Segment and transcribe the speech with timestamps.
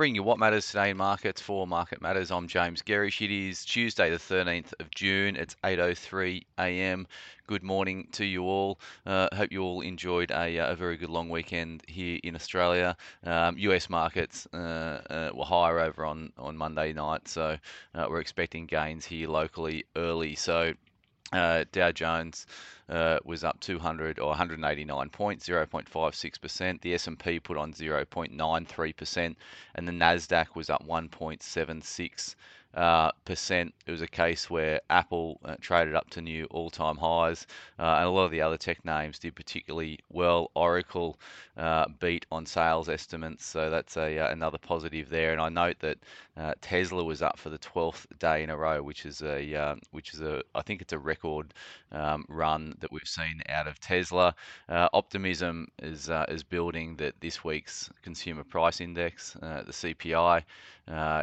[0.00, 2.30] Bring you what matters today in markets for Market Matters.
[2.30, 3.20] I'm James Gerrish.
[3.20, 5.36] It is Tuesday, the 13th of June.
[5.36, 7.06] It's 8:03 a.m.
[7.46, 8.80] Good morning to you all.
[9.04, 12.96] Uh, hope you all enjoyed a, uh, a, very good long weekend here in Australia.
[13.24, 17.58] Um, US markets uh, uh, were higher over on on Monday night, so
[17.94, 20.34] uh, we're expecting gains here locally early.
[20.34, 20.72] So
[21.32, 22.46] uh, Dow Jones
[22.88, 26.80] uh, was up 200 or 189 points, 0.56%.
[26.80, 29.36] The S&P put on 0.93%,
[29.74, 32.34] and the Nasdaq was up 1.76
[32.74, 33.74] uh, percent.
[33.86, 37.46] It was a case where Apple uh, traded up to new all-time highs,
[37.78, 40.50] uh, and a lot of the other tech names did particularly well.
[40.54, 41.18] Oracle
[41.56, 45.32] uh, beat on sales estimates, so that's a uh, another positive there.
[45.32, 45.98] And I note that
[46.36, 50.14] uh, Tesla was up for the 12th day in a row, which is a which
[50.14, 51.52] is a I think it's a record
[51.90, 54.34] um, run that we've seen out of Tesla.
[54.68, 60.44] optimism is is building that this week's consumer price index, the CPI,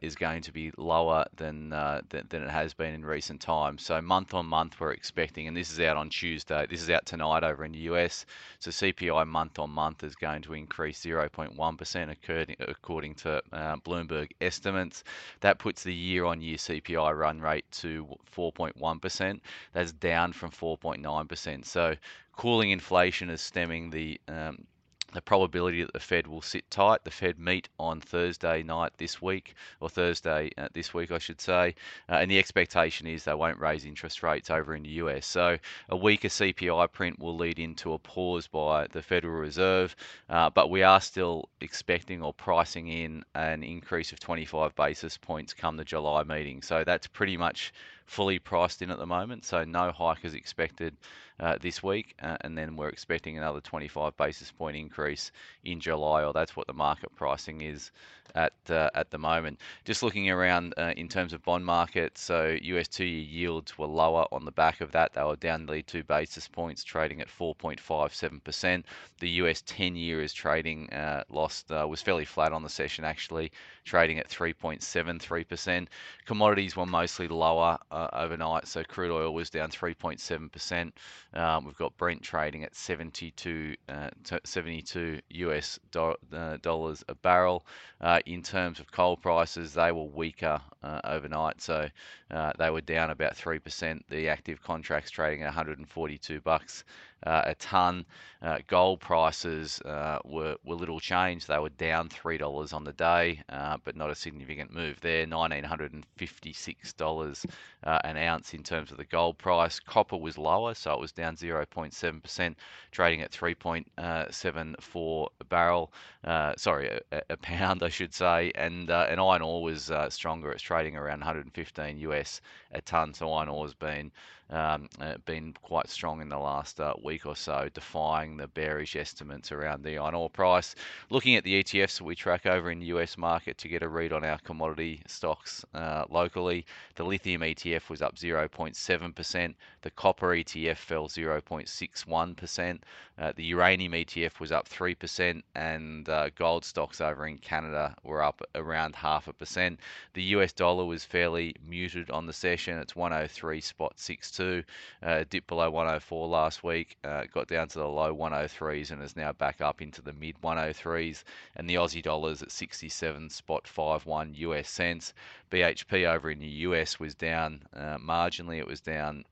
[0.00, 3.82] is going to be lower than, uh, than, than it has been in recent times.
[3.82, 6.66] So month on month, we're expecting, and this is out on Tuesday.
[6.68, 8.26] This is out tonight over in the US.
[8.58, 15.04] So CPI month on month is going to increase 0.1% according to uh, Bloomberg estimates.
[15.40, 18.06] That puts the year-on-year CPI run rate to
[18.36, 19.40] 4.1%.
[19.72, 21.64] That's down from 4.9%.
[21.64, 21.94] So
[22.36, 24.64] cooling inflation is stemming the um,
[25.12, 27.04] the probability that the Fed will sit tight.
[27.04, 31.40] The Fed meet on Thursday night this week, or Thursday uh, this week, I should
[31.40, 31.74] say,
[32.08, 35.26] uh, and the expectation is they won't raise interest rates over in the US.
[35.26, 39.94] So a weaker CPI print will lead into a pause by the Federal Reserve,
[40.28, 45.54] uh, but we are still expecting or pricing in an increase of 25 basis points
[45.54, 46.62] come the July meeting.
[46.62, 47.72] So that's pretty much
[48.06, 49.44] fully priced in at the moment.
[49.44, 50.96] So no hike is expected
[51.40, 55.32] uh, this week, uh, and then we're expecting another 25 basis point increase
[55.64, 57.90] in July, or that's what the market pricing is
[58.34, 59.58] at uh, at the moment.
[59.84, 64.26] Just looking around uh, in terms of bond market, so US two-year yields were lower
[64.32, 65.12] on the back of that.
[65.12, 68.84] They were down nearly two basis points, trading at 4.57%.
[69.18, 73.52] The US 10-year is trading uh, lost uh, was fairly flat on the session actually,
[73.84, 75.88] trading at 3.73%.
[76.26, 80.92] Commodities were mostly lower overnight, so crude oil was down 3.7%.
[81.34, 84.10] Um, we've got Brent trading at 72, uh,
[84.44, 87.64] 72 US do, uh, dollars a barrel.
[88.00, 91.88] Uh, in terms of coal prices, they were weaker uh, overnight, so
[92.30, 94.00] uh, they were down about 3%.
[94.08, 96.84] The active contracts trading at 142 bucks
[97.26, 98.06] uh, a ton.
[98.40, 101.46] Uh, gold prices uh, were, were little changed.
[101.46, 105.24] They were down $3 on the day, uh, but not a significant move there.
[105.26, 107.46] $1,956
[107.84, 109.80] uh, an ounce in terms of the gold price.
[109.80, 112.54] Copper was lower, so it was down 0.7%,
[112.90, 115.92] trading at 3.74 a barrel.
[116.24, 118.52] Uh, sorry, a, a, pound, I should say.
[118.54, 120.52] And, and iron ore was stronger.
[120.52, 122.40] It's trading around 115 US
[122.72, 123.14] a ton.
[123.14, 124.12] So iron ore has been
[124.52, 128.96] um, uh, been quite strong in the last uh, week or so, defying the bearish
[128.96, 130.74] estimates around the iron ore price.
[131.08, 133.88] Looking at the ETFs that we track over in the US market to get a
[133.88, 140.28] read on our commodity stocks uh, locally, the lithium ETF was up 0.7%, the copper
[140.28, 142.78] ETF fell 0.61%,
[143.18, 148.22] uh, the uranium ETF was up 3%, and uh, gold stocks over in Canada were
[148.22, 149.80] up around half a percent.
[150.12, 154.64] The US dollar was fairly muted on the session, it's 103 spot 62 102,
[155.02, 159.16] uh, dipped below 104 last week, uh, got down to the low 103s and is
[159.16, 161.24] now back up into the mid 103s.
[161.56, 165.14] And the Aussie dollars at 67 spot 51 US cents.
[165.50, 168.58] BHP over in the US was down uh, marginally.
[168.58, 169.24] It was down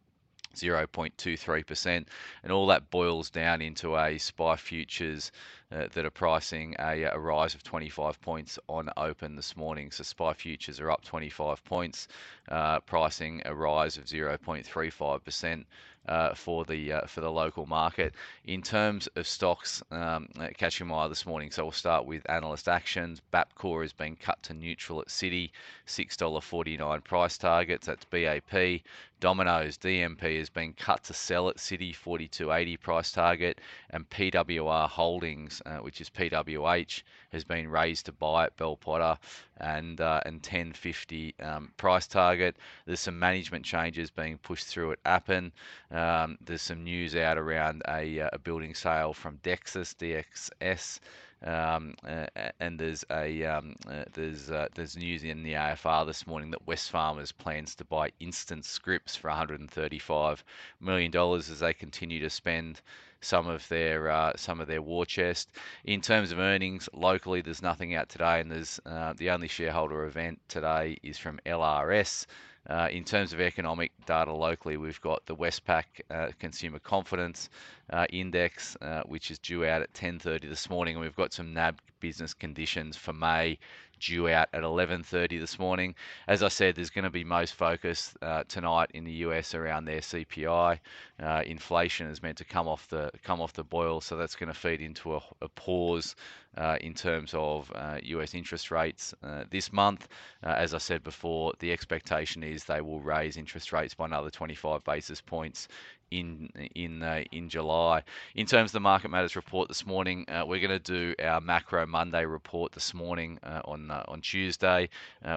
[0.54, 2.06] 0.23%,
[2.42, 5.32] and all that boils down into a SPI futures
[5.72, 9.90] uh, that are pricing a, a, rise of 25 points on open this morning.
[9.92, 12.08] So SPI futures are up 25 points,
[12.48, 15.64] uh, pricing a rise of 0.35%
[16.08, 18.14] uh, for the uh, for the local market.
[18.44, 22.68] In terms of stocks um, catching my eye this morning, so we'll start with analyst
[22.68, 23.20] actions.
[23.32, 25.50] Bapcor has been cut to neutral at Citi
[25.86, 27.86] $6.49 price targets.
[27.86, 28.82] That's BAP.
[29.20, 35.60] Domino's DMP has been cut to sell at Citi, 42.80 price target, and PWR Holdings,
[35.66, 37.02] uh, which is PWH,
[37.32, 39.18] has been raised to buy at Bell Potter
[39.58, 42.56] and uh, and 10.50 um, price target.
[42.86, 45.52] There's some management changes being pushed through at Appen.
[45.90, 51.00] Um, there's some news out around a, uh, a building sale from Dexus, DXS.
[51.42, 52.26] Um, uh,
[52.60, 56.66] and there's a um, uh, there's uh, there's news in the AFR this morning that
[56.66, 60.44] Wesfarmers plans to buy Instant Scripts for 135
[60.80, 62.80] million dollars as they continue to spend
[63.20, 65.50] some of their uh, some of their war chest.
[65.84, 70.04] In terms of earnings, locally, there's nothing out today, and there's uh, the only shareholder
[70.04, 72.26] event today is from LRS.
[72.68, 77.48] Uh, in terms of economic data locally, we've got the Westpac uh, Consumer Confidence
[77.90, 81.54] uh, Index, uh, which is due out at 10:30 this morning, and we've got some
[81.54, 83.58] NAB business conditions for May
[84.00, 85.94] due out at 11:30 this morning.
[86.26, 89.84] As I said, there's going to be most focus uh, tonight in the US around
[89.84, 90.78] their CPI.
[91.22, 94.52] Uh, inflation is meant to come off the come off the boil, so that's going
[94.52, 96.16] to feed into a, a pause
[96.56, 97.70] uh, in terms of
[98.02, 100.08] US uh, interest rates uh, this month.
[100.42, 104.30] Uh, as I said before, the expectation is they will raise interest rates by another
[104.30, 105.68] 25 basis points
[106.10, 108.02] in in uh, in July.
[108.34, 111.40] In terms of the market matters report this morning, uh, we're going to do our
[111.40, 114.88] macro Monday report this morning uh, on uh, on Tuesday.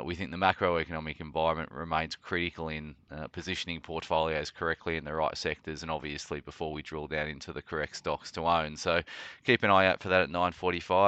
[0.04, 2.96] We think the macroeconomic environment remains critical in
[3.32, 7.62] positioning portfolios correctly in the right sectors, and obviously before we drill down into the
[7.62, 8.76] correct stocks to own.
[8.76, 9.02] So
[9.46, 11.03] keep an eye out for that at 9:45.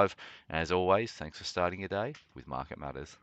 [0.49, 3.17] As always, thanks for starting your day with Market Matters.